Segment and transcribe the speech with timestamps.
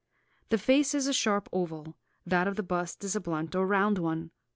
[0.49, 1.95] The face is a sharp oval,
[2.25, 4.31] that of the bust is a blunt or round one.